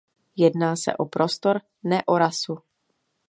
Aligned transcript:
Jedná 0.35 0.75
se 0.75 0.97
o 0.97 1.05
prostor, 1.05 1.61
ne 1.83 2.03
o 2.05 2.17
rasu. 2.17 2.57